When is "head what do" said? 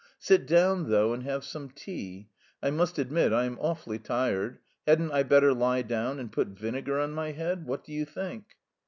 7.33-7.93